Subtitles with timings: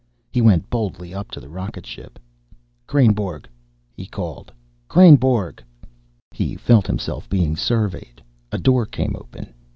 [0.31, 2.17] He went boldly up to the rocket ship.
[2.87, 3.45] "Kreynborg!"
[3.95, 4.51] he called.
[4.89, 5.61] "Kreynborg!"
[6.31, 8.19] He felt himself being surveyed.
[8.51, 9.53] A door came open.